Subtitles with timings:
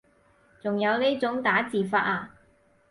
[0.59, 2.33] 仲有呢種打字法啊